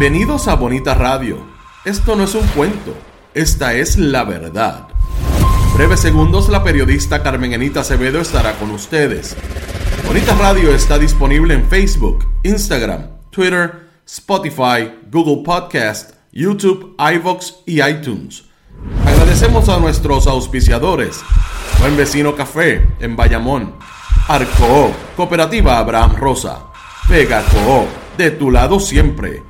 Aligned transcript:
Bienvenidos 0.00 0.48
a 0.48 0.54
Bonita 0.54 0.94
Radio. 0.94 1.36
Esto 1.84 2.16
no 2.16 2.24
es 2.24 2.34
un 2.34 2.46
cuento, 2.56 2.96
esta 3.34 3.74
es 3.74 3.98
la 3.98 4.24
verdad. 4.24 4.88
Breves 5.74 6.00
segundos, 6.00 6.48
la 6.48 6.64
periodista 6.64 7.22
Carmen 7.22 7.52
Enita 7.52 7.80
Acevedo 7.80 8.18
estará 8.18 8.54
con 8.54 8.70
ustedes. 8.70 9.36
Bonita 10.06 10.34
Radio 10.36 10.74
está 10.74 10.98
disponible 10.98 11.52
en 11.52 11.68
Facebook, 11.68 12.26
Instagram, 12.44 13.08
Twitter, 13.28 13.90
Spotify, 14.06 14.90
Google 15.12 15.42
Podcast, 15.44 16.14
YouTube, 16.32 16.96
iVox 16.98 17.56
y 17.66 17.82
iTunes. 17.82 18.44
Agradecemos 19.04 19.68
a 19.68 19.78
nuestros 19.80 20.26
auspiciadores. 20.26 21.20
Buen 21.78 21.98
Vecino 21.98 22.34
Café 22.34 22.88
en 23.00 23.16
Bayamón. 23.16 23.74
Arco, 24.28 24.94
Cooperativa 25.14 25.76
Abraham 25.76 26.16
Rosa. 26.16 26.60
Vega 27.06 27.44
Co, 27.52 27.86
de 28.16 28.30
tu 28.30 28.50
lado 28.50 28.80
siempre. 28.80 29.49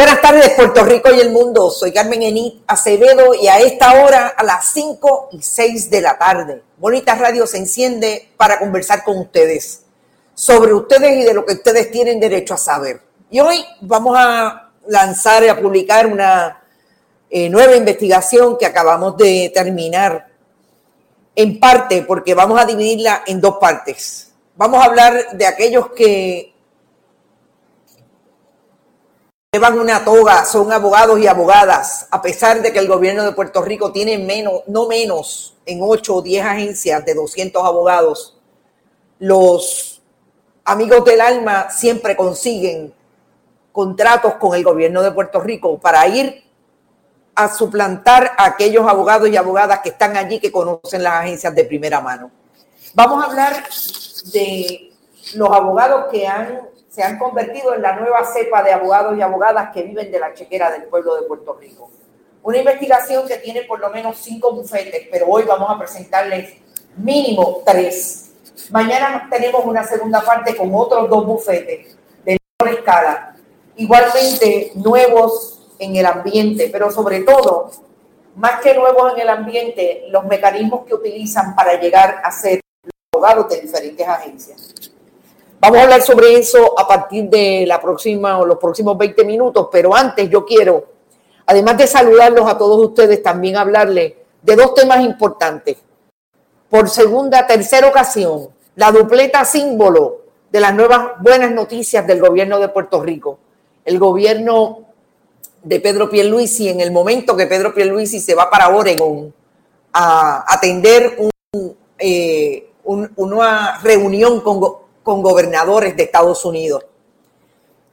Buenas 0.00 0.22
tardes, 0.22 0.48
Puerto 0.56 0.82
Rico 0.82 1.12
y 1.12 1.20
el 1.20 1.30
mundo. 1.30 1.68
Soy 1.68 1.92
Carmen 1.92 2.22
Enit 2.22 2.62
Acevedo 2.66 3.34
y 3.34 3.48
a 3.48 3.58
esta 3.58 4.02
hora, 4.02 4.28
a 4.28 4.42
las 4.42 4.64
5 4.72 5.28
y 5.32 5.42
6 5.42 5.90
de 5.90 6.00
la 6.00 6.16
tarde, 6.16 6.62
Bonita 6.78 7.16
Radio 7.16 7.46
se 7.46 7.58
enciende 7.58 8.30
para 8.38 8.58
conversar 8.58 9.04
con 9.04 9.18
ustedes 9.18 9.82
sobre 10.32 10.72
ustedes 10.72 11.18
y 11.18 11.24
de 11.24 11.34
lo 11.34 11.44
que 11.44 11.52
ustedes 11.52 11.90
tienen 11.90 12.18
derecho 12.18 12.54
a 12.54 12.56
saber. 12.56 13.02
Y 13.30 13.40
hoy 13.40 13.62
vamos 13.82 14.16
a 14.18 14.70
lanzar 14.86 15.44
y 15.44 15.48
a 15.48 15.60
publicar 15.60 16.06
una 16.06 16.62
eh, 17.28 17.50
nueva 17.50 17.76
investigación 17.76 18.56
que 18.56 18.64
acabamos 18.64 19.18
de 19.18 19.52
terminar 19.54 20.28
en 21.36 21.60
parte 21.60 22.04
porque 22.04 22.32
vamos 22.32 22.58
a 22.58 22.64
dividirla 22.64 23.22
en 23.26 23.38
dos 23.38 23.58
partes. 23.60 24.32
Vamos 24.56 24.80
a 24.80 24.86
hablar 24.86 25.36
de 25.36 25.46
aquellos 25.46 25.90
que 25.90 26.54
llevan 29.52 29.80
una 29.80 30.04
toga, 30.04 30.44
son 30.44 30.72
abogados 30.72 31.18
y 31.18 31.26
abogadas, 31.26 32.06
a 32.12 32.22
pesar 32.22 32.62
de 32.62 32.72
que 32.72 32.78
el 32.78 32.86
gobierno 32.86 33.24
de 33.24 33.32
Puerto 33.32 33.62
Rico 33.62 33.90
tiene 33.90 34.16
menos, 34.16 34.62
no 34.68 34.86
menos 34.86 35.56
en 35.66 35.80
8 35.82 36.14
o 36.14 36.22
10 36.22 36.46
agencias 36.46 37.04
de 37.04 37.14
200 37.14 37.64
abogados. 37.64 38.38
Los 39.18 40.02
amigos 40.64 41.04
del 41.04 41.20
alma 41.20 41.68
siempre 41.68 42.14
consiguen 42.14 42.94
contratos 43.72 44.34
con 44.34 44.54
el 44.54 44.62
gobierno 44.62 45.02
de 45.02 45.10
Puerto 45.10 45.40
Rico 45.40 45.80
para 45.80 46.06
ir 46.06 46.44
a 47.34 47.52
suplantar 47.52 48.30
a 48.38 48.44
aquellos 48.44 48.86
abogados 48.86 49.28
y 49.30 49.36
abogadas 49.36 49.80
que 49.80 49.88
están 49.88 50.16
allí 50.16 50.38
que 50.38 50.52
conocen 50.52 51.02
las 51.02 51.24
agencias 51.24 51.52
de 51.56 51.64
primera 51.64 52.00
mano. 52.00 52.30
Vamos 52.94 53.20
a 53.20 53.26
hablar 53.26 53.64
de 54.32 54.92
los 55.34 55.50
abogados 55.50 56.06
que 56.12 56.24
han, 56.28 56.69
se 56.90 57.02
han 57.02 57.18
convertido 57.18 57.72
en 57.72 57.80
la 57.80 57.96
nueva 57.96 58.24
cepa 58.24 58.62
de 58.62 58.72
abogados 58.72 59.16
y 59.16 59.22
abogadas 59.22 59.70
que 59.72 59.82
viven 59.82 60.10
de 60.10 60.18
la 60.18 60.34
chequera 60.34 60.70
del 60.70 60.84
pueblo 60.84 61.14
de 61.14 61.22
Puerto 61.22 61.54
Rico. 61.54 61.90
Una 62.42 62.58
investigación 62.58 63.26
que 63.26 63.38
tiene 63.38 63.62
por 63.62 63.80
lo 63.80 63.88
menos 63.90 64.18
cinco 64.18 64.52
bufetes, 64.52 65.08
pero 65.10 65.26
hoy 65.28 65.44
vamos 65.44 65.70
a 65.70 65.78
presentarles 65.78 66.54
mínimo 66.96 67.62
tres 67.64 68.30
Mañana 68.70 69.26
tenemos 69.30 69.64
una 69.64 69.82
segunda 69.84 70.20
parte 70.20 70.54
con 70.54 70.70
otros 70.74 71.08
dos 71.08 71.26
bufetes 71.26 71.96
de 72.24 72.38
menor 72.60 72.78
escala, 72.78 73.36
igualmente 73.76 74.72
nuevos 74.76 75.74
en 75.78 75.96
el 75.96 76.06
ambiente, 76.06 76.68
pero 76.70 76.90
sobre 76.90 77.20
todo, 77.20 77.70
más 78.36 78.60
que 78.60 78.74
nuevos 78.74 79.14
en 79.14 79.20
el 79.20 79.28
ambiente, 79.28 80.04
los 80.10 80.24
mecanismos 80.24 80.84
que 80.86 80.94
utilizan 80.94 81.56
para 81.56 81.80
llegar 81.80 82.20
a 82.22 82.30
ser 82.30 82.60
abogados 83.12 83.48
de 83.48 83.60
diferentes 83.62 84.06
agencias. 84.06 84.74
Vamos 85.60 85.78
a 85.78 85.82
hablar 85.82 86.00
sobre 86.00 86.38
eso 86.38 86.78
a 86.78 86.88
partir 86.88 87.28
de 87.28 87.66
la 87.66 87.78
próxima 87.78 88.38
o 88.38 88.46
los 88.46 88.56
próximos 88.56 88.96
20 88.96 89.24
minutos, 89.24 89.68
pero 89.70 89.94
antes 89.94 90.30
yo 90.30 90.46
quiero, 90.46 90.86
además 91.44 91.76
de 91.76 91.86
saludarlos 91.86 92.48
a 92.48 92.56
todos 92.56 92.82
ustedes, 92.82 93.22
también 93.22 93.58
hablarles 93.58 94.14
de 94.40 94.56
dos 94.56 94.72
temas 94.72 95.04
importantes. 95.04 95.76
Por 96.70 96.88
segunda, 96.88 97.46
tercera 97.46 97.88
ocasión, 97.88 98.48
la 98.74 98.90
dupleta 98.90 99.44
símbolo 99.44 100.22
de 100.50 100.60
las 100.60 100.74
nuevas 100.74 101.20
buenas 101.20 101.50
noticias 101.52 102.06
del 102.06 102.20
gobierno 102.20 102.58
de 102.58 102.68
Puerto 102.68 103.02
Rico. 103.02 103.38
El 103.84 103.98
gobierno 103.98 104.86
de 105.62 105.78
Pedro 105.78 106.08
Pierluisi, 106.08 106.70
en 106.70 106.80
el 106.80 106.90
momento 106.90 107.36
que 107.36 107.46
Pedro 107.46 107.74
Pierluisi 107.74 108.18
se 108.18 108.34
va 108.34 108.48
para 108.48 108.70
Oregon 108.70 109.34
a 109.92 110.42
atender 110.48 111.18
eh, 111.98 112.70
una 112.84 113.78
reunión 113.82 114.40
con, 114.40 114.60
con 115.02 115.22
gobernadores 115.22 115.96
de 115.96 116.04
Estados 116.04 116.44
Unidos. 116.44 116.84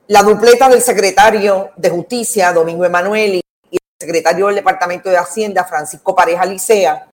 La 0.08 0.24
dupleta 0.24 0.70
del 0.70 0.82
secretario 0.82 1.72
de 1.76 1.90
Justicia, 1.90 2.54
Domingo 2.54 2.86
Emanuel, 2.86 3.36
y 3.36 3.42
el 3.72 3.80
secretario 4.00 4.48
del 4.48 4.56
Departamento 4.56 5.10
de 5.10 5.18
Hacienda, 5.18 5.66
Francisco 5.66 6.16
Pareja 6.16 6.46
Licea, 6.46 7.10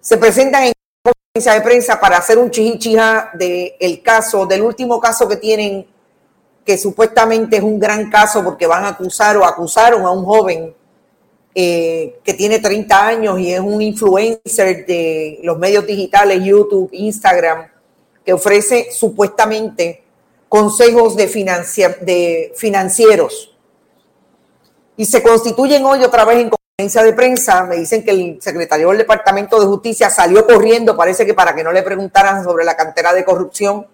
se 0.00 0.16
presentan 0.16 0.64
en 0.64 0.72
de 1.34 1.60
prensa 1.62 1.98
para 1.98 2.18
hacer 2.18 2.36
un 2.36 2.50
chichicha 2.50 3.30
del 3.32 3.72
el 3.80 4.02
caso, 4.02 4.44
del 4.44 4.60
último 4.60 5.00
caso 5.00 5.26
que 5.26 5.36
tienen, 5.36 5.86
que 6.62 6.76
supuestamente 6.76 7.56
es 7.56 7.62
un 7.62 7.78
gran 7.78 8.10
caso 8.10 8.44
porque 8.44 8.66
van 8.66 8.84
a 8.84 8.88
acusar 8.88 9.38
o 9.38 9.44
acusaron 9.46 10.04
a 10.04 10.10
un 10.10 10.26
joven 10.26 10.74
eh, 11.54 12.18
que 12.22 12.34
tiene 12.34 12.58
30 12.58 13.06
años 13.06 13.40
y 13.40 13.50
es 13.50 13.60
un 13.60 13.80
influencer 13.80 14.84
de 14.84 15.40
los 15.42 15.58
medios 15.58 15.86
digitales, 15.86 16.44
YouTube, 16.44 16.90
Instagram, 16.92 17.71
que 18.24 18.32
ofrece 18.32 18.88
supuestamente 18.92 20.02
consejos 20.48 21.16
de, 21.16 22.52
financieros. 22.56 23.56
Y 24.96 25.06
se 25.06 25.22
constituyen 25.22 25.84
hoy 25.84 26.04
otra 26.04 26.24
vez 26.24 26.38
en 26.38 26.50
de 26.88 27.12
prensa, 27.12 27.64
me 27.64 27.76
dicen 27.76 28.04
que 28.04 28.10
el 28.10 28.42
secretario 28.42 28.88
del 28.88 28.98
Departamento 28.98 29.60
de 29.60 29.66
Justicia 29.66 30.10
salió 30.10 30.46
corriendo, 30.46 30.96
parece 30.96 31.24
que 31.24 31.32
para 31.32 31.54
que 31.54 31.62
no 31.62 31.70
le 31.70 31.82
preguntaran 31.82 32.42
sobre 32.42 32.64
la 32.64 32.76
cantera 32.76 33.12
de 33.12 33.24
corrupción 33.24 33.86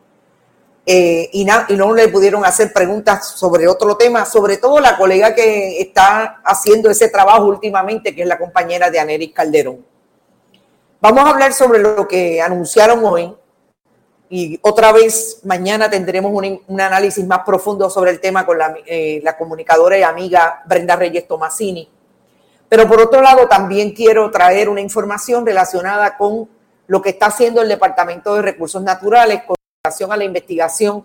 eh, 0.86 1.28
y, 1.32 1.46
y 1.68 1.76
no 1.76 1.92
le 1.92 2.08
pudieron 2.08 2.44
hacer 2.44 2.72
preguntas 2.72 3.28
sobre 3.36 3.68
otro 3.68 3.96
tema, 3.96 4.24
sobre 4.24 4.56
todo 4.56 4.80
la 4.80 4.96
colega 4.96 5.34
que 5.34 5.80
está 5.80 6.40
haciendo 6.44 6.88
ese 6.90 7.08
trabajo 7.08 7.44
últimamente, 7.44 8.14
que 8.14 8.22
es 8.22 8.28
la 8.28 8.38
compañera 8.38 8.90
de 8.90 8.98
Aneris 8.98 9.32
Calderón. 9.34 9.84
Vamos 11.00 11.24
a 11.24 11.30
hablar 11.30 11.52
sobre 11.52 11.78
lo 11.80 12.08
que 12.08 12.40
anunciaron 12.40 13.04
hoy 13.04 13.36
y 14.30 14.58
otra 14.62 14.92
vez 14.92 15.40
mañana 15.44 15.88
tendremos 15.88 16.32
un, 16.32 16.80
análisis 16.80 17.26
más 17.26 17.40
profundo 17.46 17.88
sobre 17.88 18.10
el 18.10 18.20
tema 18.20 18.44
con 18.44 18.58
la, 18.58 18.74
eh, 18.86 19.22
comunicadora 19.38 19.98
y 19.98 20.02
amiga 20.02 20.62
Brenda 20.66 20.96
Reyes 20.96 21.26
Tomasini. 21.26 21.88
Pero 22.68 22.86
por 22.86 23.00
otro 23.00 23.22
lado, 23.22 23.48
también 23.48 23.92
quiero 23.92 24.30
traer 24.30 24.68
una 24.68 24.82
información 24.82 25.46
relacionada 25.46 26.16
con 26.16 26.48
lo 26.86 27.00
que 27.00 27.10
está 27.10 27.26
haciendo 27.26 27.62
el 27.62 27.68
Departamento 27.68 28.34
de 28.34 28.42
Recursos 28.42 28.82
Naturales 28.82 29.42
con 29.46 29.56
relación 29.82 30.12
a 30.12 30.16
la 30.16 30.24
investigación 30.24 31.04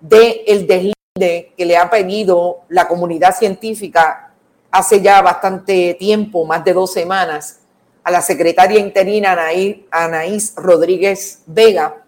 del 0.00 0.40
el 0.46 0.66
deslinde 0.66 1.52
que 1.56 1.66
le 1.66 1.76
ha 1.76 1.90
pedido 1.90 2.60
la 2.68 2.88
comunidad 2.88 3.34
científica 3.36 4.32
hace 4.70 5.00
ya 5.00 5.20
bastante 5.22 5.94
tiempo, 5.94 6.44
más 6.44 6.64
de 6.64 6.72
dos 6.72 6.92
semanas, 6.92 7.60
a 8.04 8.10
la 8.10 8.20
secretaria 8.22 8.78
interina 8.78 9.36
Anaís 9.90 10.54
Rodríguez 10.54 11.42
Vega, 11.46 12.05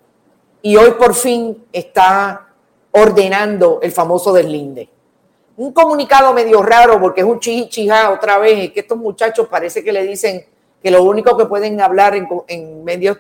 y 0.63 0.77
hoy 0.77 0.93
por 0.93 1.15
fin 1.15 1.65
está 1.73 2.49
ordenando 2.91 3.81
el 3.83 3.93
famoso 3.93 4.33
deslinde. 4.33 4.89
un 5.57 5.73
comunicado 5.73 6.33
medio 6.33 6.63
raro 6.63 7.01
porque 7.01 7.21
es 7.21 7.27
un 7.27 7.41
chichijá 7.41 8.11
otra 8.11 8.39
vez, 8.39 8.67
es 8.67 8.73
que 8.73 8.81
estos 8.81 8.97
muchachos 8.97 9.49
parece 9.49 9.83
que 9.83 9.93
le 9.93 10.05
dicen 10.05 10.45
que 10.83 10.91
lo 10.91 11.03
único 11.03 11.37
que 11.37 11.47
pueden 11.47 11.81
hablar 11.81 12.15
en, 12.15 12.85
medios, 12.85 13.19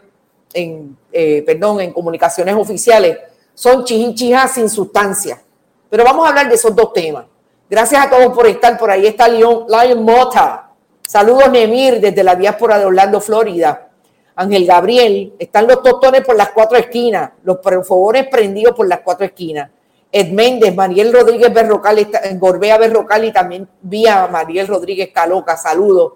en, 0.54 0.96
eh, 1.12 1.42
perdón, 1.44 1.80
en 1.80 1.92
comunicaciones 1.92 2.54
oficiales 2.54 3.18
son 3.54 3.84
chichichijas 3.84 4.52
sin 4.52 4.70
sustancia. 4.70 5.42
Pero 5.90 6.04
vamos 6.04 6.24
a 6.26 6.28
hablar 6.28 6.48
de 6.48 6.54
esos 6.54 6.74
dos 6.76 6.92
temas. 6.92 7.24
Gracias 7.68 8.06
a 8.06 8.08
todos 8.08 8.32
por 8.32 8.46
estar. 8.46 8.78
Por 8.78 8.90
ahí 8.90 9.06
está 9.06 9.28
Lion, 9.28 9.66
Lion 9.68 10.04
Mota. 10.04 10.70
Saludos, 11.06 11.50
Nemir, 11.50 12.00
desde 12.00 12.22
la 12.22 12.34
diáspora 12.34 12.78
de 12.78 12.84
Orlando, 12.84 13.20
Florida. 13.20 13.87
Ángel 14.38 14.66
Gabriel. 14.66 15.34
Están 15.38 15.66
los 15.66 15.82
tostones 15.82 16.22
por 16.24 16.36
las 16.36 16.50
cuatro 16.50 16.78
esquinas. 16.78 17.32
Los 17.42 17.58
fogones 17.86 18.28
prendidos 18.28 18.74
por 18.74 18.86
las 18.86 19.00
cuatro 19.00 19.26
esquinas. 19.26 19.70
Ed 20.10 20.30
Méndez, 20.32 20.74
Mariel 20.74 21.12
Rodríguez 21.12 21.52
Berrocal, 21.52 22.08
Gorbea 22.34 22.78
Berrocal 22.78 23.24
y 23.24 23.32
también 23.32 23.68
vía 23.82 24.28
Mariel 24.28 24.68
Rodríguez 24.68 25.10
Caloca. 25.12 25.56
Saludos. 25.56 26.12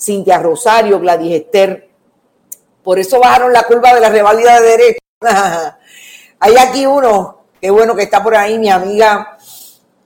Cintia 0.00 0.38
Rosario, 0.38 0.98
Gladys 0.98 1.42
Esther. 1.42 1.88
Por 2.82 2.98
eso 2.98 3.20
bajaron 3.20 3.52
la 3.52 3.64
curva 3.64 3.94
de 3.94 4.00
la 4.00 4.08
revalida 4.08 4.60
de 4.60 4.68
derecho. 4.68 4.98
Hay 6.40 6.56
aquí 6.56 6.86
uno, 6.86 7.42
qué 7.60 7.70
bueno 7.70 7.94
que 7.94 8.04
está 8.04 8.22
por 8.22 8.34
ahí, 8.36 8.58
mi 8.58 8.70
amiga 8.70 9.36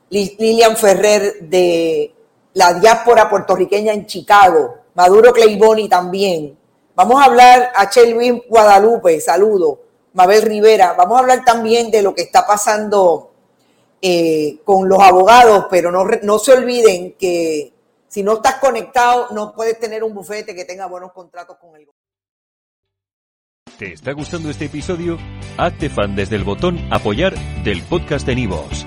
Lilian 0.08 0.76
Ferrer 0.76 1.40
de 1.40 2.14
la 2.54 2.74
diáspora 2.74 3.30
puertorriqueña 3.30 3.92
en 3.92 4.06
Chicago, 4.06 4.78
Maduro 4.94 5.32
Clayboni 5.32 5.88
también. 5.88 6.58
Vamos 7.02 7.20
a 7.20 7.24
hablar 7.24 7.72
a 7.74 7.90
Chelvin 7.90 8.44
Guadalupe, 8.48 9.20
saludo, 9.20 9.80
Mabel 10.12 10.42
Rivera. 10.42 10.92
Vamos 10.92 11.16
a 11.16 11.20
hablar 11.22 11.44
también 11.44 11.90
de 11.90 12.00
lo 12.00 12.14
que 12.14 12.22
está 12.22 12.46
pasando 12.46 13.32
eh, 14.00 14.60
con 14.62 14.88
los 14.88 15.00
abogados, 15.00 15.66
pero 15.68 15.90
no, 15.90 16.04
no 16.22 16.38
se 16.38 16.52
olviden 16.52 17.16
que 17.18 17.72
si 18.06 18.22
no 18.22 18.34
estás 18.34 18.60
conectado, 18.60 19.26
no 19.32 19.52
puedes 19.52 19.80
tener 19.80 20.04
un 20.04 20.14
bufete 20.14 20.54
que 20.54 20.64
tenga 20.64 20.86
buenos 20.86 21.10
contratos 21.10 21.56
con 21.60 21.74
el 21.74 21.88
¿Te 23.76 23.94
está 23.94 24.12
gustando 24.12 24.48
este 24.48 24.66
episodio? 24.66 25.18
Hazte 25.58 25.90
fan 25.90 26.14
desde 26.14 26.36
el 26.36 26.44
botón 26.44 26.78
Apoyar 26.92 27.34
del 27.64 27.82
podcast 27.82 28.24
de 28.24 28.36
Nivos. 28.36 28.86